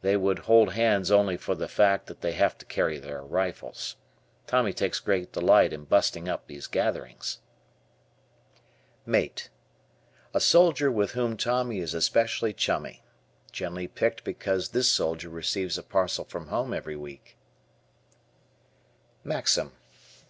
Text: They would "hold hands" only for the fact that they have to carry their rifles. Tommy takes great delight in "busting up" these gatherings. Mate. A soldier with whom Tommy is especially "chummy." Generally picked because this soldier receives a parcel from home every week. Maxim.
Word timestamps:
They 0.00 0.16
would 0.16 0.38
"hold 0.38 0.72
hands" 0.72 1.10
only 1.10 1.36
for 1.36 1.54
the 1.54 1.68
fact 1.68 2.06
that 2.06 2.22
they 2.22 2.32
have 2.32 2.56
to 2.56 2.64
carry 2.64 2.98
their 2.98 3.20
rifles. 3.20 3.96
Tommy 4.46 4.72
takes 4.72 5.00
great 5.00 5.32
delight 5.32 5.70
in 5.70 5.84
"busting 5.84 6.28
up" 6.30 6.46
these 6.46 6.66
gatherings. 6.66 7.40
Mate. 9.04 9.50
A 10.32 10.40
soldier 10.40 10.90
with 10.90 11.10
whom 11.10 11.36
Tommy 11.36 11.80
is 11.80 11.92
especially 11.92 12.54
"chummy." 12.54 13.02
Generally 13.52 13.88
picked 13.88 14.24
because 14.24 14.70
this 14.70 14.90
soldier 14.90 15.28
receives 15.28 15.76
a 15.76 15.82
parcel 15.82 16.24
from 16.24 16.46
home 16.48 16.72
every 16.72 16.96
week. 16.96 17.36
Maxim. 19.24 19.72